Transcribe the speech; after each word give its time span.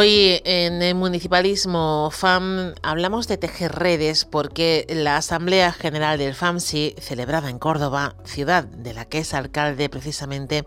Hoy 0.00 0.40
en 0.44 0.80
el 0.80 0.94
municipalismo 0.94 2.10
FAM 2.12 2.72
hablamos 2.84 3.26
de 3.26 3.36
tejer 3.36 3.72
redes 3.72 4.24
porque 4.24 4.86
la 4.88 5.16
Asamblea 5.16 5.72
General 5.72 6.16
del 6.18 6.36
FAMSI, 6.36 6.94
celebrada 7.00 7.50
en 7.50 7.58
Córdoba, 7.58 8.14
ciudad 8.22 8.62
de 8.62 8.94
la 8.94 9.06
que 9.06 9.18
es 9.18 9.34
alcalde 9.34 9.88
precisamente 9.88 10.62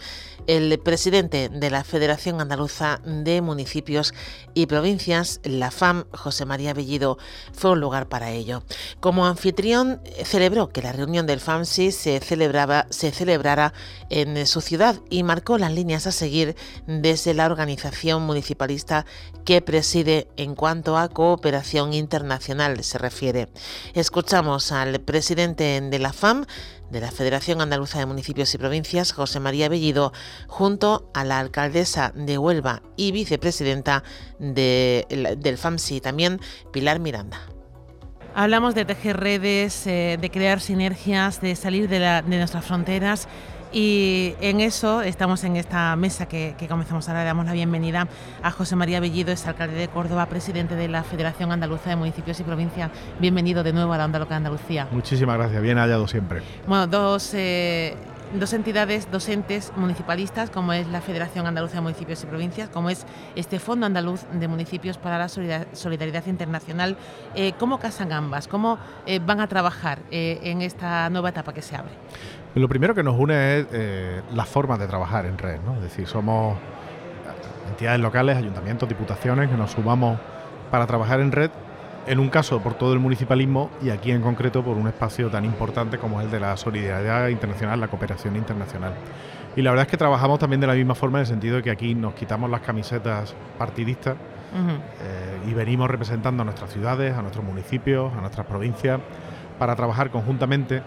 el 0.47 0.77
presidente 0.79 1.47
de 1.47 1.69
la 1.69 1.85
Federación 1.85 2.41
Andaluza 2.41 2.99
de 3.05 3.41
Municipios 3.41 4.13
y 4.53 4.65
Provincias, 4.65 5.39
la 5.43 5.71
FAM, 5.71 6.03
José 6.11 6.45
María 6.45 6.73
Bellido, 6.73 7.17
fue 7.53 7.71
un 7.71 7.79
lugar 7.79 8.09
para 8.09 8.31
ello. 8.31 8.63
Como 8.99 9.25
anfitrión, 9.25 10.01
celebró 10.25 10.69
que 10.69 10.81
la 10.81 10.91
reunión 10.91 11.25
del 11.25 11.39
FAMSI 11.39 11.91
se, 11.91 12.19
celebraba, 12.19 12.87
se 12.89 13.11
celebrara 13.11 13.73
en 14.09 14.45
su 14.45 14.59
ciudad 14.59 14.99
y 15.09 15.23
marcó 15.23 15.57
las 15.57 15.71
líneas 15.71 16.07
a 16.07 16.11
seguir 16.11 16.55
desde 16.85 17.33
la 17.33 17.45
organización 17.45 18.23
municipalista 18.23 19.05
que 19.45 19.61
preside 19.61 20.27
en 20.37 20.55
cuanto 20.55 20.97
a 20.97 21.09
cooperación 21.09 21.93
internacional 21.93 22.83
se 22.83 22.97
refiere. 22.97 23.47
Escuchamos 23.93 24.71
al 24.71 24.99
presidente 25.01 25.81
de 25.81 25.99
la 25.99 26.13
FAM, 26.13 26.45
de 26.89 27.01
la 27.01 27.11
Federación 27.11 27.61
Andaluza 27.61 27.99
de 27.99 28.05
Municipios 28.05 28.53
y 28.53 28.57
Provincias, 28.57 29.13
José 29.13 29.39
María 29.39 29.69
Bellido, 29.69 30.13
junto 30.47 31.09
a 31.13 31.23
la 31.23 31.39
alcaldesa 31.39 32.11
de 32.15 32.37
Huelva 32.37 32.81
y 32.97 33.11
vicepresidenta 33.11 34.03
del 34.39 35.57
FAMSI, 35.57 36.01
también 36.01 36.39
Pilar 36.71 36.99
Miranda. 36.99 37.39
Hablamos 38.33 38.75
de 38.75 38.85
tejer 38.85 39.17
redes, 39.17 39.85
eh, 39.87 40.17
de 40.19 40.29
crear 40.29 40.61
sinergias, 40.61 41.41
de 41.41 41.55
salir 41.55 41.89
de 41.89 42.21
nuestras 42.27 42.63
fronteras 42.63 43.27
y 43.71 44.35
en 44.41 44.59
eso 44.59 45.01
estamos 45.01 45.43
en 45.43 45.55
esta 45.55 45.95
mesa 45.95 46.27
que, 46.27 46.55
comenzamos 46.67 47.07
ahora. 47.07 47.21
Le 47.21 47.27
damos 47.27 47.45
la 47.45 47.53
bienvenida 47.53 48.07
a 48.43 48.51
José 48.51 48.75
María 48.75 48.99
Bellido, 48.99 49.31
es 49.31 49.47
alcalde 49.47 49.75
de 49.75 49.87
Córdoba, 49.87 50.25
presidente 50.25 50.75
de 50.75 50.87
la 50.87 51.03
Federación 51.03 51.51
Andaluza 51.51 51.89
de 51.89 51.95
Municipios 51.95 52.39
y 52.39 52.43
Provincias. 52.43 52.91
Bienvenido 53.19 53.63
de 53.63 53.73
nuevo 53.73 53.93
a 53.93 53.97
la 53.97 54.05
Onda 54.05 54.19
Local 54.19 54.43
de 54.43 54.47
Andalucía. 54.47 54.87
Muchísimas 54.91 55.37
gracias, 55.37 55.61
bien 55.61 55.77
hallado 55.77 56.07
siempre. 56.07 56.41
Bueno, 56.67 56.87
dos, 56.87 57.33
eh, 57.33 57.95
dos 58.37 58.51
entidades 58.53 59.09
docentes 59.09 59.71
municipalistas, 59.75 60.49
como 60.49 60.73
es 60.73 60.87
la 60.87 60.99
Federación 60.99 61.47
Andaluza 61.47 61.75
de 61.75 61.81
Municipios 61.81 62.21
y 62.23 62.25
Provincias, 62.25 62.69
como 62.69 62.89
es 62.89 63.05
este 63.35 63.59
Fondo 63.59 63.85
Andaluz 63.85 64.25
de 64.33 64.47
Municipios 64.47 64.97
para 64.97 65.17
la 65.17 65.29
Solidaridad 65.29 66.25
Internacional. 66.27 66.97
Eh, 67.35 67.53
¿Cómo 67.57 67.79
casan 67.79 68.11
ambas? 68.11 68.47
¿Cómo 68.47 68.77
eh, 69.05 69.19
van 69.25 69.39
a 69.39 69.47
trabajar 69.47 69.99
en 70.11 70.61
esta 70.61 71.09
nueva 71.09 71.29
etapa 71.29 71.53
que 71.53 71.61
se 71.61 71.75
abre? 71.75 71.91
Lo 72.53 72.67
primero 72.67 72.93
que 72.93 73.03
nos 73.03 73.17
une 73.17 73.59
es 73.59 73.67
eh, 73.71 74.21
la 74.33 74.45
forma 74.45 74.77
de 74.77 74.85
trabajar 74.87 75.25
en 75.25 75.37
red, 75.37 75.59
¿no? 75.61 75.75
Es 75.75 75.81
decir, 75.83 76.05
somos 76.05 76.57
entidades 77.69 78.01
locales, 78.01 78.37
ayuntamientos, 78.37 78.89
diputaciones 78.89 79.49
que 79.49 79.55
nos 79.55 79.71
sumamos 79.71 80.19
para 80.69 80.85
trabajar 80.85 81.21
en 81.21 81.31
red, 81.31 81.49
en 82.07 82.19
un 82.19 82.29
caso 82.29 82.61
por 82.61 82.73
todo 82.73 82.93
el 82.93 82.99
municipalismo 82.99 83.69
y 83.81 83.89
aquí 83.89 84.11
en 84.11 84.21
concreto 84.21 84.63
por 84.63 84.75
un 84.75 84.87
espacio 84.87 85.29
tan 85.29 85.45
importante 85.45 85.97
como 85.97 86.19
es 86.19 86.25
el 86.25 86.31
de 86.31 86.39
la 86.41 86.57
solidaridad 86.57 87.29
internacional, 87.29 87.79
la 87.79 87.87
cooperación 87.87 88.35
internacional. 88.35 88.93
Y 89.55 89.61
la 89.61 89.71
verdad 89.71 89.85
es 89.85 89.91
que 89.91 89.97
trabajamos 89.97 90.39
también 90.39 90.59
de 90.59 90.67
la 90.67 90.73
misma 90.73 90.95
forma 90.95 91.19
en 91.19 91.21
el 91.21 91.27
sentido 91.27 91.57
de 91.57 91.63
que 91.63 91.71
aquí 91.71 91.95
nos 91.95 92.13
quitamos 92.15 92.49
las 92.49 92.61
camisetas 92.61 93.33
partidistas 93.57 94.15
eh, 94.15 95.49
y 95.49 95.53
venimos 95.53 95.89
representando 95.89 96.41
a 96.41 96.45
nuestras 96.45 96.71
ciudades, 96.71 97.15
a 97.15 97.21
nuestros 97.21 97.45
municipios, 97.45 98.11
a 98.13 98.19
nuestras 98.21 98.45
provincias, 98.45 98.99
para 99.57 99.75
trabajar 99.75 100.09
conjuntamente 100.09 100.81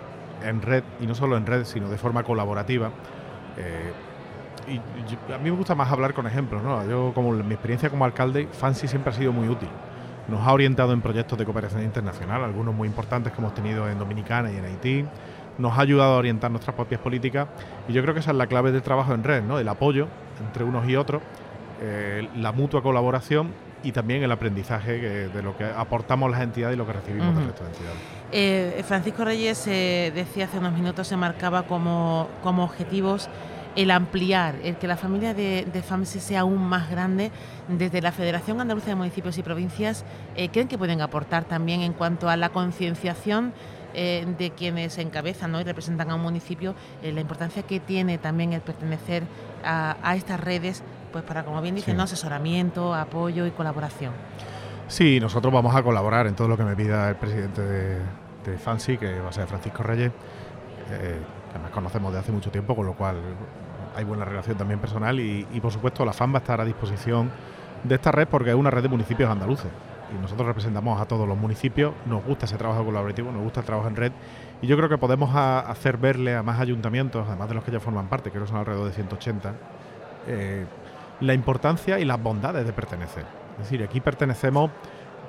en 0.44 0.62
red, 0.62 0.84
y 1.00 1.06
no 1.06 1.15
solo 1.15 1.37
en 1.37 1.47
red, 1.47 1.65
sino 1.65 1.88
de 1.88 1.99
forma 1.99 2.22
colaborativa. 2.22 2.91
Eh, 3.56 3.93
y, 4.69 5.32
a 5.32 5.38
mí 5.38 5.50
me 5.50 5.56
gusta 5.56 5.75
más 5.75 5.91
hablar 5.93 6.15
con 6.15 6.27
ejemplos, 6.27 6.62
¿no? 6.62 6.87
Yo, 6.88 7.12
como 7.15 7.32
mi 7.32 7.55
experiencia 7.55 7.91
como 7.91 8.05
alcalde, 8.05 8.49
FANSI 8.50 8.88
siempre 8.88 9.12
ha 9.12 9.16
sido 9.16 9.32
muy 9.32 9.49
útil. 9.49 9.69
Nos 10.28 10.41
ha 10.47 10.53
orientado 10.53 10.93
en 10.93 11.03
proyectos 11.03 11.38
de 11.38 11.44
cooperación 11.44 11.82
internacional, 11.82 12.43
algunos 12.44 12.75
muy 12.75 12.88
importantes 12.88 13.32
que 13.32 13.41
hemos 13.41 13.55
tenido 13.55 13.88
en 13.88 13.99
Dominicana 13.99 14.50
y 14.50 14.56
en 14.56 14.65
Haití. 14.65 15.05
Nos 15.59 15.77
ha 15.78 15.82
ayudado 15.82 16.15
a 16.15 16.16
orientar 16.16 16.50
nuestras 16.50 16.75
propias 16.75 17.00
políticas 17.00 17.47
y 17.88 17.93
yo 17.93 18.03
creo 18.03 18.15
que 18.15 18.21
esa 18.21 18.31
es 18.31 18.37
la 18.37 18.47
clave 18.47 18.72
del 18.72 18.82
trabajo 18.82 19.12
en 19.12 19.22
red, 19.22 19.43
¿no? 19.43 19.59
El 19.59 19.69
apoyo 19.69 20.09
entre 20.41 20.65
unos 20.65 20.88
y 20.88 20.97
otros, 20.97 21.22
eh, 21.81 22.29
la 22.37 22.53
mutua 22.53 22.83
colaboración 22.83 23.53
y 23.83 23.93
también 23.93 24.23
el 24.23 24.33
aprendizaje 24.33 25.29
de 25.29 25.43
lo 25.43 25.57
que 25.57 25.65
aportamos 25.65 26.31
las 26.31 26.41
entidades 26.41 26.75
y 26.75 26.79
lo 26.79 26.87
que 26.87 26.95
recibimos 26.95 27.37
del 27.37 27.47
resto 27.47 27.65
de 27.65 27.71
entidades. 27.71 27.99
Eh, 28.33 28.83
Francisco 28.85 29.25
Reyes 29.25 29.65
eh, 29.69 30.11
decía 30.12 30.47
hace 30.47 30.59
unos 30.59 30.73
minutos, 30.73 31.07
se 31.07 31.17
marcaba 31.17 31.65
como, 31.65 32.29
como 32.43 32.65
objetivos 32.65 33.29
el 33.77 33.91
ampliar, 33.91 34.57
el 34.65 34.77
que 34.77 34.87
la 34.87 34.97
familia 34.97 35.35
de, 35.35 35.67
de 35.73 35.83
FAMSI 35.83 36.21
sea 36.21 36.41
aún 36.41 36.61
más 36.61 36.91
grande. 36.91 37.31
Desde 37.69 38.01
la 38.01 38.11
Federación 38.11 38.61
Andaluza 38.61 38.87
de 38.87 38.95
Municipios 38.95 39.37
y 39.39 39.43
Provincias, 39.43 40.05
eh, 40.37 40.49
¿creen 40.49 40.67
que 40.67 40.79
pueden 40.79 41.01
aportar 41.01 41.45
también 41.45 41.83
en 41.83 41.93
cuanto 41.93 42.29
a 42.29 42.37
la 42.37 42.49
concienciación 42.49 43.53
de 43.95 44.53
quienes 44.56 44.99
encabezan 44.99 45.55
y 45.55 45.62
representan 45.62 46.11
a 46.11 46.17
un 46.17 46.21
municipio, 46.21 46.75
la 47.01 47.21
importancia 47.21 47.62
que 47.62 47.79
tiene 47.79 48.19
también 48.19 48.53
el 48.53 48.61
pertenecer 48.61 49.23
a, 49.65 50.17
estas 50.17 50.41
redes, 50.41 50.83
pues 51.14 51.22
para, 51.22 51.44
como 51.44 51.62
bien 51.62 51.76
dicen, 51.76 52.00
asesoramiento, 52.00 52.92
apoyo 52.92 53.47
y 53.47 53.52
colaboración? 53.52 54.12
Sí, 54.88 55.20
nosotros 55.20 55.54
vamos 55.54 55.72
a 55.76 55.80
colaborar 55.80 56.26
en 56.26 56.34
todo 56.34 56.48
lo 56.48 56.56
que 56.56 56.64
me 56.64 56.75
pida 56.75 57.08
el 57.08 57.14
presidente 57.14 57.62
de, 57.62 57.98
de 58.44 58.58
Fancy, 58.58 58.98
que 58.98 59.20
va 59.20 59.28
a 59.28 59.32
ser 59.32 59.47
Francisco 59.47 59.84
Reyes, 59.84 60.10
eh, 60.10 61.20
que 61.52 61.54
además 61.54 61.70
conocemos 61.70 62.12
de 62.12 62.19
hace 62.19 62.32
mucho 62.32 62.50
tiempo, 62.50 62.75
con 62.75 62.84
lo 62.84 62.94
cual 62.94 63.19
hay 63.94 64.02
buena 64.02 64.25
relación 64.25 64.58
también 64.58 64.80
personal 64.80 65.20
y, 65.20 65.44
por 65.62 65.70
supuesto 65.70 66.04
la 66.04 66.12
FAN 66.12 66.32
va 66.32 66.38
a 66.38 66.41
estar 66.41 66.60
a 66.60 66.64
disposición 66.64 67.31
de 67.84 67.94
esta 67.94 68.10
red 68.10 68.26
porque 68.26 68.50
es 68.50 68.56
una 68.56 68.72
red 68.72 68.82
de 68.82 68.88
municipios 68.88 69.31
andaluces. 69.31 69.70
Y 70.12 70.20
nosotros 70.20 70.48
representamos 70.48 71.00
a 71.00 71.06
todos 71.06 71.28
los 71.28 71.38
municipios, 71.38 71.94
nos 72.06 72.25
gusta 72.25 72.46
ese 72.46 72.56
trabajo 72.56 72.84
colaborativo, 72.84 73.31
nos 73.31 73.42
gusta 73.44 73.60
el 73.60 73.66
trabajo 73.66 73.86
en 73.86 73.94
red 73.94 74.10
y 74.60 74.66
yo 74.66 74.76
creo 74.76 74.88
que 74.88 74.98
podemos 74.98 75.31
hacer 75.36 75.96
verle 75.96 76.34
a 76.34 76.42
más 76.42 76.58
ayuntamientos, 76.58 77.25
además 77.28 77.48
de 77.50 77.54
los 77.54 77.62
que 77.62 77.70
ya 77.70 77.78
forman 77.78 78.08
parte, 78.08 78.31
creo 78.31 78.42
que 78.42 78.48
son 78.48 78.58
alrededor 78.58 78.88
de 78.88 78.92
180, 78.94 79.54
eh, 80.26 80.66
la 81.20 81.34
importancia 81.34 81.98
y 81.98 82.04
las 82.04 82.22
bondades 82.22 82.66
de 82.66 82.72
pertenecer. 82.72 83.25
Es 83.52 83.70
decir, 83.70 83.82
aquí 83.82 84.00
pertenecemos 84.00 84.70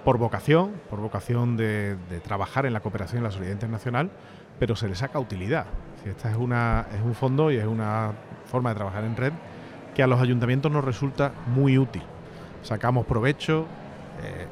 por 0.04 0.18
vocación, 0.18 0.74
por 0.90 1.00
vocación 1.00 1.58
de, 1.58 1.98
trabajar 2.24 2.66
en 2.66 2.74
la 2.74 2.80
cooperación 2.80 3.22
y 3.22 3.24
la 3.24 3.32
solidaridad 3.32 3.56
internacional, 3.56 4.12
pero 4.60 4.76
se 4.76 4.88
le 4.88 4.96
saca 4.96 5.20
utilidad. 5.20 5.66
Si 6.04 6.10
esta 6.10 6.30
es, 6.30 6.38
una, 6.38 6.88
es 6.96 7.02
un 7.02 7.16
fondo 7.16 7.52
y 7.52 7.58
es 7.58 7.66
una 7.66 8.14
forma 8.46 8.70
de 8.70 8.76
trabajar 8.76 9.04
en 9.04 9.16
red 9.16 9.34
que 9.96 10.04
a 10.04 10.08
los 10.08 10.22
ayuntamientos 10.22 10.72
nos 10.72 10.84
resulta 10.84 11.32
muy 11.48 11.78
útil. 11.78 12.04
Sacamos 12.62 13.06
provecho, 13.06 13.66
eh, 14.24 14.46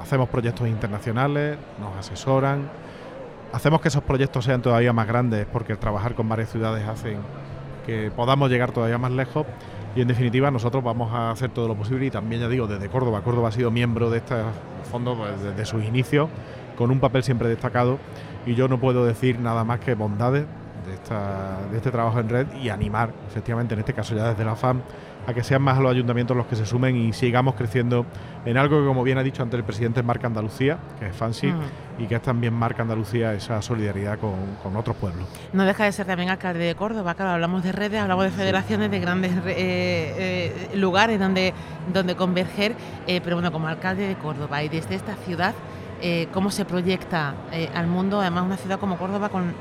hacemos 0.00 0.28
proyectos 0.28 0.68
internacionales, 0.68 1.58
nos 1.80 1.96
asesoran, 1.96 2.70
hacemos 3.52 3.80
que 3.80 3.88
esos 3.88 4.02
proyectos 4.02 4.44
sean 4.44 4.62
todavía 4.62 4.92
más 4.92 5.06
grandes 5.06 5.46
porque 5.52 5.76
trabajar 5.76 6.14
con 6.14 6.28
varias 6.28 6.50
ciudades 6.50 6.86
hace 6.86 7.16
que 7.86 8.10
podamos 8.14 8.50
llegar 8.50 8.72
todavía 8.72 8.98
más 8.98 9.10
lejos 9.10 9.46
y 9.94 10.00
en 10.00 10.08
definitiva 10.08 10.50
nosotros 10.50 10.84
vamos 10.84 11.12
a 11.12 11.30
hacer 11.30 11.50
todo 11.50 11.68
lo 11.68 11.74
posible 11.74 12.06
y 12.06 12.10
también 12.10 12.40
ya 12.40 12.48
digo 12.48 12.66
desde 12.66 12.88
Córdoba, 12.88 13.22
Córdoba 13.22 13.48
ha 13.48 13.52
sido 13.52 13.70
miembro 13.70 14.10
de 14.10 14.18
este 14.18 14.36
fondo 14.90 15.16
pues, 15.16 15.42
desde 15.42 15.64
sus 15.64 15.84
inicios 15.84 16.28
con 16.76 16.90
un 16.90 17.00
papel 17.00 17.22
siempre 17.22 17.48
destacado. 17.48 17.98
Y 18.46 18.54
yo 18.54 18.66
no 18.68 18.80
puedo 18.80 19.04
decir 19.04 19.38
nada 19.38 19.64
más 19.64 19.80
que 19.80 19.94
bondades 19.94 20.46
de, 20.86 20.94
esta, 20.94 21.58
de 21.70 21.76
este 21.76 21.90
trabajo 21.90 22.20
en 22.20 22.28
red 22.28 22.46
y 22.54 22.68
animar 22.68 23.10
efectivamente 23.28 23.74
en 23.74 23.80
este 23.80 23.92
caso 23.92 24.14
ya 24.14 24.30
desde 24.30 24.44
la 24.44 24.56
FAM 24.56 24.82
a 25.26 25.34
que 25.34 25.42
sean 25.42 25.62
más 25.62 25.78
los 25.78 25.90
ayuntamientos 25.90 26.36
los 26.36 26.46
que 26.46 26.56
se 26.56 26.66
sumen 26.66 26.96
y 26.96 27.12
sigamos 27.12 27.54
creciendo 27.54 28.06
en 28.44 28.56
algo 28.56 28.80
que, 28.80 28.86
como 28.86 29.02
bien 29.02 29.18
ha 29.18 29.22
dicho 29.22 29.42
antes 29.42 29.58
el 29.58 29.64
presidente, 29.64 30.02
marca 30.02 30.26
Andalucía, 30.26 30.78
que 30.98 31.08
es 31.08 31.16
FANSI, 31.16 31.52
y 31.98 32.06
que 32.06 32.14
es 32.14 32.22
también 32.22 32.54
marca 32.54 32.82
Andalucía 32.82 33.34
esa 33.34 33.60
solidaridad 33.60 34.18
con, 34.18 34.76
otros 34.76 34.96
pueblos. 34.96 35.26
No 35.52 35.64
deja 35.64 35.84
de 35.84 35.92
ser 35.92 36.06
también 36.06 36.30
alcalde 36.30 36.64
de 36.64 36.74
Córdoba, 36.74 37.14
claro, 37.14 37.32
hablamos 37.32 37.62
de 37.62 37.72
redes, 37.72 38.00
hablamos 38.00 38.24
de 38.24 38.30
federaciones, 38.30 38.90
de 38.90 38.98
grandes 38.98 39.32
eh, 39.32 39.42
eh, 39.46 40.70
lugares 40.76 41.18
donde, 41.18 41.52
donde 41.92 42.14
converger, 42.16 42.74
eh, 43.06 43.20
pero 43.22 43.36
bueno, 43.36 43.52
como 43.52 43.68
alcalde 43.68 44.06
de 44.06 44.14
Córdoba 44.14 44.62
y 44.62 44.68
desde 44.68 44.94
esta 44.94 45.16
ciudad, 45.16 45.54
¿cómo 46.32 46.50
se 46.50 46.64
proyecta 46.64 47.34
al 47.74 47.86
mundo, 47.86 48.22
además 48.22 48.44
una 48.44 48.56
ciudad 48.56 48.80
como 48.80 48.96
Córdoba 48.96 49.28
con 49.28 49.52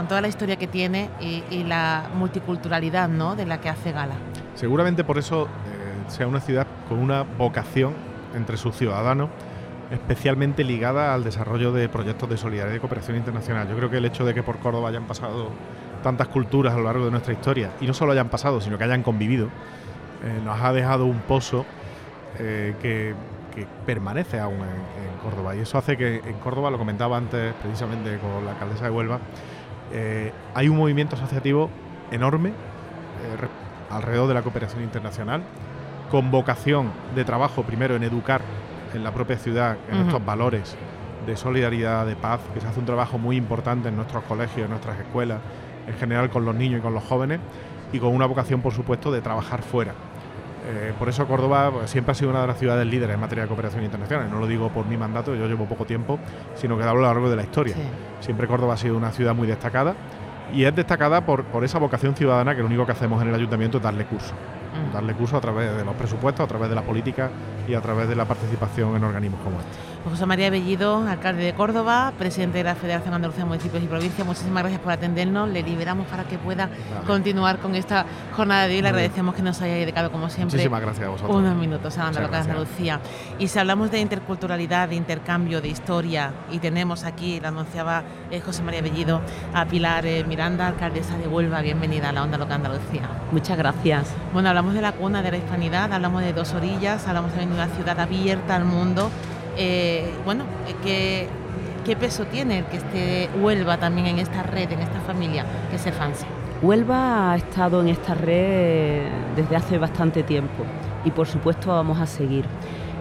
con 0.00 0.08
toda 0.08 0.22
la 0.22 0.28
historia 0.28 0.56
que 0.56 0.66
tiene 0.66 1.10
y, 1.20 1.62
la 1.64 2.08
multiculturalidad 2.14 3.06
¿no? 3.06 3.36
de 3.36 3.44
la 3.44 3.60
que 3.60 3.68
hace 3.68 3.92
gala. 3.92 4.14
Seguramente 4.54 5.04
por 5.04 5.18
eso 5.18 5.44
eh, 5.44 6.10
sea 6.10 6.26
una 6.26 6.40
ciudad 6.40 6.66
con 6.88 6.98
una 7.00 7.22
vocación 7.22 7.92
entre 8.34 8.56
sus 8.56 8.74
ciudadanos 8.76 9.28
especialmente 9.90 10.64
ligada 10.64 11.12
al 11.12 11.22
desarrollo 11.22 11.70
de 11.72 11.90
proyectos 11.90 12.30
de 12.30 12.38
solidaridad 12.38 12.74
y 12.74 12.78
cooperación 12.78 13.18
internacional. 13.18 13.68
Yo 13.68 13.76
creo 13.76 13.90
que 13.90 13.98
el 13.98 14.06
hecho 14.06 14.24
de 14.24 14.32
que 14.32 14.42
por 14.42 14.56
Córdoba 14.60 14.88
hayan 14.88 15.04
pasado 15.04 15.50
tantas 16.02 16.28
culturas 16.28 16.72
a 16.72 16.78
lo 16.78 16.84
largo 16.84 17.04
de 17.04 17.10
nuestra 17.10 17.34
historia, 17.34 17.72
y 17.82 17.86
no 17.86 17.92
solo 17.92 18.12
hayan 18.12 18.30
pasado, 18.30 18.62
sino 18.62 18.78
que 18.78 18.84
hayan 18.84 19.02
convivido, 19.02 19.48
eh, 20.24 20.40
nos 20.42 20.58
ha 20.62 20.72
dejado 20.72 21.04
un 21.04 21.18
pozo 21.18 21.66
eh, 22.38 22.74
que, 22.80 23.14
permanece 23.84 24.40
aún 24.40 24.60
en, 24.60 25.00
Córdoba. 25.22 25.54
Y 25.54 25.58
eso 25.58 25.76
hace 25.76 25.98
que 25.98 26.22
en 26.24 26.38
Córdoba, 26.38 26.70
lo 26.70 26.78
comentaba 26.78 27.18
antes 27.18 27.52
precisamente 27.60 28.16
con 28.16 28.46
la 28.46 28.52
alcaldesa 28.52 28.84
de 28.84 28.90
Huelva, 28.90 29.20
eh, 29.92 30.32
hay 30.54 30.68
un 30.68 30.76
movimiento 30.76 31.16
asociativo 31.16 31.70
enorme 32.10 32.52
alrededor 33.90 34.28
de 34.28 34.34
la 34.34 34.42
cooperación 34.42 34.82
internacional, 34.82 35.42
con 36.10 36.30
vocación 36.30 36.90
de 37.14 37.24
trabajo 37.24 37.62
primero 37.62 37.96
en 37.96 38.02
educar 38.02 38.40
en 38.94 39.04
la 39.04 39.12
propia 39.12 39.36
ciudad, 39.36 39.76
en 39.90 40.06
estos 40.06 40.24
valores 40.24 40.76
de 41.26 41.36
solidaridad, 41.36 42.06
de 42.06 42.16
paz, 42.16 42.40
que 42.54 42.60
se 42.60 42.66
hace 42.66 42.80
un 42.80 42.86
trabajo 42.86 43.18
muy 43.18 43.36
importante 43.36 43.88
en 43.88 43.96
nuestros 43.96 44.24
colegios, 44.24 44.64
en 44.64 44.70
nuestras 44.70 44.98
escuelas, 44.98 45.40
en 45.86 45.94
general 45.94 46.30
con 46.30 46.44
los 46.44 46.54
niños 46.54 46.80
y 46.80 46.82
con 46.82 46.94
los 46.94 47.04
jóvenes, 47.04 47.40
y 47.92 47.98
con 47.98 48.14
una 48.14 48.26
vocación, 48.26 48.62
por 48.62 48.72
supuesto, 48.72 49.12
de 49.12 49.20
trabajar 49.20 49.62
fuera. 49.62 49.94
Eh, 50.66 50.92
por 50.98 51.08
eso 51.08 51.26
Córdoba 51.26 51.70
pues, 51.72 51.90
siempre 51.90 52.12
ha 52.12 52.14
sido 52.14 52.30
una 52.30 52.42
de 52.42 52.46
las 52.46 52.58
ciudades 52.58 52.86
líderes 52.86 53.14
en 53.14 53.20
materia 53.20 53.44
de 53.44 53.48
cooperación 53.48 53.84
internacional. 53.84 54.30
No 54.30 54.38
lo 54.38 54.46
digo 54.46 54.68
por 54.70 54.86
mi 54.86 54.96
mandato, 54.96 55.34
yo 55.34 55.46
llevo 55.46 55.66
poco 55.66 55.84
tiempo, 55.84 56.18
sino 56.54 56.76
que 56.76 56.84
a 56.84 56.92
lo 56.92 57.00
largo 57.00 57.30
de 57.30 57.36
la 57.36 57.42
historia. 57.42 57.74
Siempre 58.20 58.46
Córdoba 58.46 58.74
ha 58.74 58.76
sido 58.76 58.96
una 58.96 59.10
ciudad 59.10 59.34
muy 59.34 59.46
destacada 59.46 59.94
y 60.52 60.64
es 60.64 60.74
destacada 60.74 61.24
por, 61.24 61.44
por 61.44 61.64
esa 61.64 61.78
vocación 61.78 62.14
ciudadana 62.14 62.54
que 62.54 62.60
lo 62.60 62.66
único 62.66 62.86
que 62.86 62.92
hacemos 62.92 63.20
en 63.22 63.28
el 63.28 63.34
ayuntamiento 63.34 63.78
es 63.78 63.82
darle 63.82 64.04
curso. 64.04 64.34
Mm. 64.34 64.92
Darle 64.92 65.14
curso 65.14 65.36
a 65.36 65.40
través 65.40 65.76
de 65.76 65.84
los 65.84 65.94
presupuestos, 65.94 66.44
a 66.44 66.46
través 66.48 66.68
de 66.68 66.74
la 66.74 66.82
política 66.82 67.30
y 67.66 67.74
a 67.74 67.80
través 67.80 68.08
de 68.08 68.16
la 68.16 68.24
participación 68.24 68.96
en 68.96 69.04
organismos 69.04 69.40
como 69.42 69.58
este. 69.58 69.90
José 70.08 70.24
María 70.24 70.48
Bellido, 70.48 71.06
alcalde 71.06 71.44
de 71.44 71.52
Córdoba, 71.52 72.12
presidente 72.18 72.58
de 72.58 72.64
la 72.64 72.74
Federación 72.74 73.12
Andalucía 73.12 73.44
de 73.44 73.50
Municipios 73.50 73.82
y 73.82 73.86
Provincias, 73.86 74.26
muchísimas 74.26 74.62
gracias 74.62 74.80
por 74.80 74.92
atendernos. 74.92 75.50
Le 75.50 75.62
liberamos 75.62 76.06
para 76.06 76.24
que 76.24 76.38
pueda 76.38 76.70
continuar 77.06 77.58
con 77.58 77.74
esta 77.74 78.06
jornada 78.32 78.66
de 78.66 78.76
hoy. 78.76 78.82
Le 78.82 78.88
agradecemos 78.88 79.34
que 79.34 79.42
nos 79.42 79.60
haya 79.60 79.74
dedicado, 79.74 80.10
como 80.10 80.30
siempre, 80.30 80.56
muchísimas 80.56 80.80
gracias 80.80 81.06
a 81.06 81.10
vosotros. 81.10 81.36
unos 81.36 81.54
minutos 81.54 81.98
a 81.98 82.08
Andalucía. 82.08 83.00
Y 83.38 83.48
si 83.48 83.58
hablamos 83.58 83.90
de 83.90 84.00
interculturalidad, 84.00 84.88
de 84.88 84.94
intercambio, 84.94 85.60
de 85.60 85.68
historia, 85.68 86.32
y 86.50 86.58
tenemos 86.60 87.04
aquí, 87.04 87.38
la 87.38 87.48
anunciaba 87.48 88.02
eh, 88.30 88.40
José 88.40 88.62
María 88.62 88.80
Bellido, 88.80 89.20
a 89.52 89.66
Pilar 89.66 90.06
eh, 90.06 90.24
Miranda, 90.24 90.39
alcaldesa 90.46 91.18
de 91.18 91.28
Huelva. 91.28 91.60
Bienvenida 91.60 92.08
a 92.08 92.12
la 92.12 92.22
Onda 92.22 92.38
Local 92.38 92.56
Andalucía. 92.56 93.08
Muchas 93.32 93.58
gracias. 93.58 94.14
Bueno, 94.32 94.48
hablamos 94.48 94.74
de 94.74 94.82
la 94.82 94.92
cuna 94.92 95.22
de 95.22 95.30
la 95.30 95.36
hispanidad, 95.36 95.92
hablamos 95.92 96.22
de 96.22 96.32
dos 96.32 96.54
orillas, 96.54 97.06
hablamos 97.06 97.30
también 97.30 97.50
de 97.50 97.56
una 97.56 97.68
ciudad 97.68 97.98
abierta 98.00 98.56
al 98.56 98.64
mundo 98.64 99.10
eh, 99.56 100.10
bueno, 100.24 100.44
eh, 100.84 101.28
¿qué, 101.84 101.96
peso 101.96 102.24
tiene 102.24 102.64
que 102.66 102.76
esté 102.76 103.28
Huelva 103.40 103.78
también 103.78 104.06
en 104.06 104.18
esta 104.18 104.42
red, 104.42 104.70
en 104.70 104.80
esta 104.80 105.00
familia 105.00 105.44
que 105.70 105.78
se 105.78 105.92
FANSI? 105.92 106.24
Huelva 106.62 107.32
ha 107.32 107.36
estado 107.36 107.80
en 107.80 107.88
esta 107.88 108.14
red 108.14 109.08
desde 109.34 109.56
hace 109.56 109.76
bastante 109.76 110.22
tiempo 110.22 110.64
y 111.04 111.10
por 111.10 111.26
supuesto 111.26 111.70
vamos 111.70 111.98
a 112.00 112.06
seguir. 112.06 112.44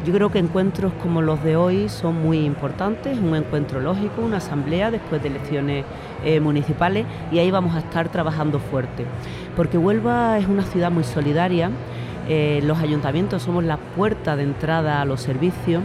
Yo 0.05 0.13
creo 0.13 0.31
que 0.31 0.39
encuentros 0.39 0.93
como 1.01 1.21
los 1.21 1.43
de 1.43 1.55
hoy 1.55 1.89
son 1.89 2.21
muy 2.21 2.45
importantes, 2.45 3.17
un 3.17 3.35
encuentro 3.35 3.79
lógico, 3.79 4.21
una 4.21 4.37
asamblea 4.37 4.91
después 4.91 5.21
de 5.21 5.29
elecciones 5.29 5.85
eh, 6.23 6.39
municipales 6.39 7.05
y 7.31 7.39
ahí 7.39 7.51
vamos 7.51 7.75
a 7.75 7.79
estar 7.79 8.09
trabajando 8.09 8.59
fuerte. 8.59 9.05
Porque 9.55 9.77
Huelva 9.77 10.37
es 10.37 10.47
una 10.47 10.63
ciudad 10.63 10.91
muy 10.91 11.03
solidaria, 11.03 11.71
los 12.61 12.77
ayuntamientos 12.77 13.41
somos 13.41 13.63
la 13.63 13.77
puerta 13.77 14.35
de 14.35 14.43
entrada 14.43 15.01
a 15.01 15.05
los 15.05 15.19
servicios 15.19 15.81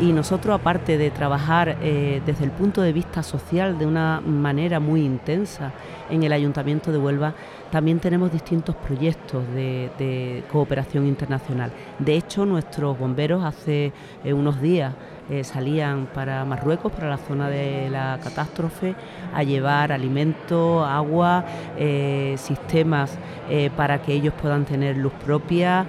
y 0.00 0.12
nosotros, 0.12 0.54
aparte 0.54 0.96
de 0.96 1.10
trabajar 1.10 1.76
eh, 1.82 2.22
desde 2.24 2.44
el 2.44 2.52
punto 2.52 2.82
de 2.82 2.92
vista 2.92 3.24
social 3.24 3.78
de 3.78 3.86
una 3.86 4.20
manera 4.20 4.78
muy 4.78 5.04
intensa 5.04 5.72
en 6.08 6.22
el 6.22 6.32
Ayuntamiento 6.32 6.92
de 6.92 6.98
Huelva, 6.98 7.34
también 7.70 7.98
tenemos 8.00 8.32
distintos 8.32 8.74
proyectos 8.76 9.44
de, 9.54 10.44
cooperación 10.50 11.06
internacional. 11.06 11.72
De 11.98 12.16
hecho, 12.16 12.46
nuestros 12.46 12.98
bomberos 12.98 13.44
hace 13.44 13.92
eh, 14.24 14.32
unos 14.32 14.60
días 14.60 14.94
eh, 15.30 15.44
salían 15.44 16.06
para 16.06 16.42
Marruecos, 16.46 16.90
para 16.90 17.08
la 17.08 17.18
zona 17.18 17.50
de 17.50 17.90
la 17.90 18.18
catástrofe, 18.22 18.94
a 19.34 19.42
llevar 19.42 19.92
alimento, 19.92 20.82
agua, 20.86 21.44
eh, 21.76 22.34
sistemas 22.38 23.18
eh, 23.50 23.68
para 23.76 24.00
que 24.00 24.14
ellos 24.14 24.32
puedan 24.40 24.64
tener 24.64 24.96
luz 24.96 25.12
propia, 25.24 25.86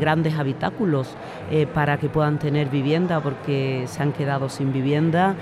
grandes 0.00 0.34
habitáculos 0.34 1.14
para 1.72 1.98
que 1.98 2.08
puedan 2.08 2.38
tener 2.38 2.68
vivienda 2.68 3.20
porque 3.20 3.84
se 3.86 4.02
han 4.02 4.12
quedado 4.12 4.48
sin 4.48 4.72
vivienda, 4.72 5.34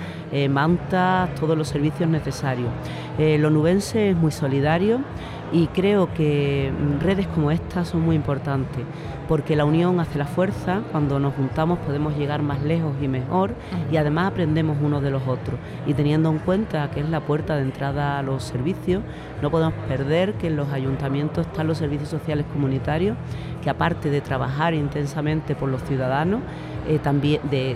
mantas, 0.49 1.33
todos 1.35 1.57
los 1.57 1.67
servicios 1.67 2.09
necesarios. 2.09 2.69
lo 3.17 3.49
nubense 3.49 4.11
es 4.11 4.15
muy 4.15 4.31
solidario 4.31 5.01
y 5.51 5.67
creo 5.67 6.13
que 6.13 6.71
redes 7.01 7.27
como 7.27 7.51
estas 7.51 7.89
son 7.89 8.01
muy 8.01 8.15
importantes 8.15 8.83
porque 9.27 9.55
la 9.55 9.65
unión 9.65 9.99
hace 9.99 10.17
la 10.17 10.25
fuerza, 10.25 10.81
cuando 10.91 11.19
nos 11.19 11.33
juntamos 11.33 11.79
podemos 11.79 12.15
llegar 12.17 12.41
más 12.41 12.61
lejos 12.61 12.95
y 13.01 13.07
mejor 13.07 13.51
y 13.91 13.97
además 13.97 14.31
aprendemos 14.31 14.77
unos 14.81 15.01
de 15.01 15.11
los 15.11 15.27
otros. 15.27 15.59
Y 15.85 15.93
teniendo 15.93 16.29
en 16.29 16.39
cuenta 16.39 16.89
que 16.91 17.01
es 17.01 17.09
la 17.09 17.21
puerta 17.21 17.55
de 17.55 17.63
entrada 17.63 18.19
a 18.19 18.23
los 18.23 18.43
servicios, 18.43 19.03
no 19.41 19.51
podemos 19.51 19.73
perder 19.87 20.33
que 20.33 20.47
en 20.47 20.55
los 20.55 20.71
ayuntamientos 20.71 21.45
están 21.45 21.67
los 21.67 21.77
servicios 21.77 22.09
sociales 22.09 22.45
comunitarios, 22.51 23.17
que 23.61 23.69
aparte 23.69 24.09
de 24.09 24.21
trabajar 24.21 24.73
intensamente 24.73 25.55
por 25.55 25.69
los 25.69 25.83
ciudadanos, 25.83 26.41
eh, 26.87 26.99
también 26.99 27.41
de, 27.49 27.75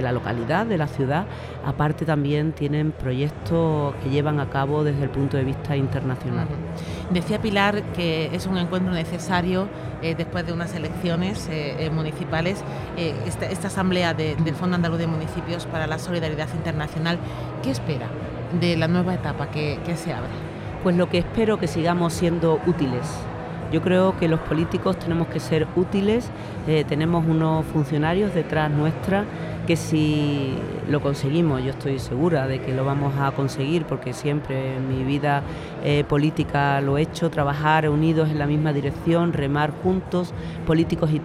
la 0.00 0.10
localidad, 0.10 0.64
de 0.64 0.78
la 0.78 0.86
ciudad, 0.86 1.26
aparte 1.66 2.06
también 2.06 2.52
tienen 2.52 2.92
proyectos 2.92 3.94
que 4.02 4.08
llevan 4.08 4.40
a 4.40 4.48
cabo 4.48 4.84
desde 4.84 5.02
el 5.02 5.10
punto 5.10 5.36
de 5.36 5.44
vista 5.44 5.76
internacional. 5.76 6.48
Decía 7.10 7.42
Pilar 7.42 7.82
que 7.92 8.34
es 8.34 8.46
un 8.46 8.56
encuentro 8.56 8.92
necesario 8.92 9.68
eh, 10.02 10.14
después 10.16 10.46
de 10.46 10.52
unas 10.52 10.74
elecciones 10.74 11.48
eh, 11.50 11.90
municipales, 11.92 12.62
esta, 12.96 13.68
asamblea 13.68 14.14
del 14.14 14.54
Fondo 14.54 14.76
Andaluz 14.76 14.98
de 14.98 15.06
Municipios 15.06 15.66
para 15.66 15.86
la 15.86 15.98
Solidaridad 15.98 16.48
Internacional. 16.54 17.18
¿Qué 17.62 17.70
espera 17.70 18.08
de 18.60 18.76
la 18.76 18.88
nueva 18.88 19.14
etapa 19.14 19.50
que, 19.50 19.78
que 19.84 19.96
se 19.96 20.12
abre? 20.12 20.30
Pues 20.82 20.96
lo 20.96 21.08
que 21.08 21.18
espero 21.18 21.58
que 21.58 21.66
sigamos 21.66 22.12
siendo 22.12 22.60
útiles 22.66 23.02
yo 23.72 23.82
creo 23.82 24.16
que 24.16 24.28
los 24.28 24.40
políticos 24.40 24.98
tenemos 24.98 25.26
que 25.28 25.40
ser 25.40 25.66
útiles, 25.74 26.30
eh, 26.68 26.84
tenemos 26.86 27.26
unos 27.26 27.64
funcionarios 27.66 28.32
detrás 28.32 28.70
nuestra 28.70 29.24
que 29.66 29.76
si 29.76 30.54
lo 30.88 31.00
conseguimos, 31.00 31.62
yo 31.62 31.70
estoy 31.70 31.98
segura 31.98 32.46
de 32.46 32.60
que 32.60 32.72
lo 32.72 32.84
vamos 32.84 33.14
a 33.18 33.32
conseguir 33.32 33.84
porque 33.84 34.12
siempre 34.12 34.76
en 34.76 34.88
mi 34.88 35.02
vida 35.02 35.42
eh, 35.84 36.04
política 36.08 36.80
lo 36.80 36.96
he 36.96 37.02
hecho, 37.02 37.30
trabajar 37.30 37.88
unidos 37.88 38.30
en 38.30 38.38
la 38.38 38.46
misma 38.46 38.72
dirección, 38.72 39.32
remar 39.32 39.72
juntos, 39.82 40.32
políticos 40.66 41.10
y, 41.10 41.20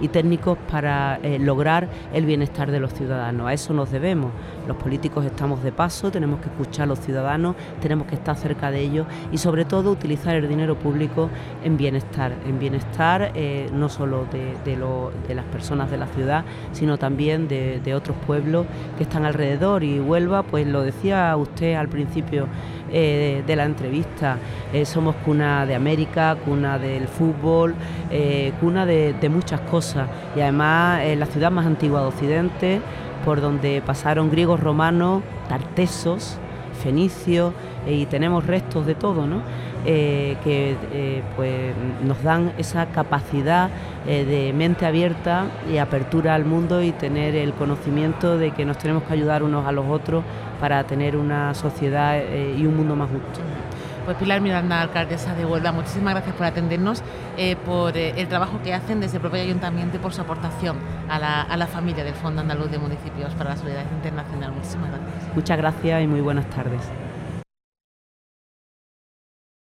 y 0.00 0.08
técnicos 0.08 0.56
para 0.70 1.20
eh, 1.22 1.38
lograr 1.38 1.88
el 2.14 2.24
bienestar 2.24 2.70
de 2.70 2.80
los 2.80 2.94
ciudadanos. 2.94 3.46
A 3.46 3.52
eso 3.52 3.74
nos 3.74 3.90
debemos. 3.90 4.32
Los 4.66 4.78
políticos 4.78 5.26
estamos 5.26 5.62
de 5.62 5.70
paso, 5.70 6.10
tenemos 6.10 6.40
que 6.40 6.48
escuchar 6.48 6.84
a 6.84 6.86
los 6.86 7.00
ciudadanos, 7.00 7.56
tenemos 7.80 8.06
que 8.06 8.14
estar 8.14 8.36
cerca 8.36 8.70
de 8.70 8.80
ellos 8.80 9.06
y 9.30 9.38
sobre 9.38 9.66
todo 9.66 9.90
utilizar 9.90 10.34
el 10.34 10.48
dinero 10.48 10.76
público 10.76 11.28
en 11.62 11.76
bienestar, 11.76 12.32
en 12.46 12.58
bienestar 12.58 13.32
eh, 13.34 13.68
no 13.72 13.90
solo 13.90 14.26
de, 14.32 14.56
de 14.64 15.34
las 15.34 15.44
personas 15.46 15.90
de 15.90 15.98
la 15.98 16.06
ciudad, 16.06 16.44
sino 16.72 16.96
también 16.96 17.48
de 17.48 17.65
de, 17.82 17.94
otros 17.94 18.16
pueblos 18.26 18.66
que 18.96 19.04
están 19.04 19.24
alrededor. 19.24 19.82
Y 19.84 20.00
Huelva, 20.00 20.42
pues 20.42 20.66
lo 20.66 20.82
decía 20.82 21.36
usted 21.36 21.74
al 21.74 21.88
principio 21.88 22.46
eh, 22.90 23.42
de 23.46 23.56
la 23.56 23.64
entrevista, 23.64 24.38
eh, 24.72 24.84
somos 24.84 25.16
cuna 25.16 25.66
de 25.66 25.74
América, 25.74 26.36
cuna 26.44 26.78
del 26.78 27.08
fútbol, 27.08 27.74
eh, 28.10 28.52
cuna 28.60 28.86
de, 28.86 29.14
muchas 29.28 29.60
cosas. 29.62 30.08
Y 30.36 30.40
además 30.40 31.00
la 31.16 31.26
ciudad 31.26 31.50
más 31.50 31.66
antigua 31.66 32.00
de 32.00 32.06
Occidente, 32.06 32.80
por 33.24 33.40
donde 33.40 33.82
pasaron 33.84 34.30
griegos, 34.30 34.60
romanos, 34.60 35.22
tartesos, 35.48 36.38
fenicios, 36.82 37.52
y 37.88 38.06
tenemos 38.06 38.46
restos 38.46 38.86
de 38.86 38.94
todo, 38.94 39.26
¿no? 39.26 39.42
Eh, 39.88 40.36
que 40.42 40.76
eh, 40.92 41.22
pues 41.36 41.72
nos 42.02 42.20
dan 42.24 42.52
esa 42.58 42.86
capacidad 42.86 43.70
eh, 44.04 44.24
de 44.24 44.52
mente 44.52 44.84
abierta 44.84 45.44
y 45.72 45.78
apertura 45.78 46.34
al 46.34 46.44
mundo 46.44 46.82
y 46.82 46.90
tener 46.90 47.36
el 47.36 47.52
conocimiento 47.52 48.36
de 48.36 48.50
que 48.50 48.64
nos 48.64 48.78
tenemos 48.78 49.04
que 49.04 49.12
ayudar 49.12 49.44
unos 49.44 49.64
a 49.64 49.70
los 49.70 49.86
otros 49.86 50.24
para 50.58 50.82
tener 50.88 51.16
una 51.16 51.54
sociedad 51.54 52.20
y 52.56 52.66
un 52.66 52.76
mundo 52.76 52.96
más 52.96 53.10
justo. 53.10 53.40
Pues 54.04 54.16
Pilar 54.16 54.40
Miranda, 54.40 54.80
alcaldesa 54.80 55.34
de 55.34 55.46
Huelva, 55.46 55.70
muchísimas 55.70 56.14
gracias 56.14 56.34
por 56.34 56.46
atendernos, 56.46 57.02
por 57.64 57.96
el 57.96 58.26
trabajo 58.28 58.60
que 58.64 58.74
hacen 58.74 59.00
desde 59.00 59.16
el 59.16 59.20
propio 59.20 59.42
ayuntamiento 59.42 59.98
y 59.98 60.00
por 60.00 60.12
su 60.12 60.22
aportación 60.22 60.78
a 61.08 61.18
la, 61.18 61.42
a 61.42 61.56
la 61.56 61.66
familia 61.66 62.02
del 62.02 62.14
Fondo 62.14 62.40
Andaluz 62.40 62.70
de 62.70 62.78
Municipios 62.78 63.34
para 63.34 63.50
la 63.50 63.56
Solidaridad 63.56 63.92
Internacional. 63.92 64.52
Muchísimas 64.52 64.90
gracias. 64.90 65.34
Muchas 65.34 65.58
gracias 65.58 66.02
y 66.02 66.06
muy 66.06 66.20
buenas 66.20 66.46
tardes. 66.50 66.82